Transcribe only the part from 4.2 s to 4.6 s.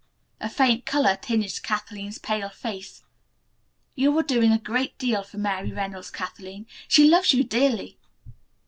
doing a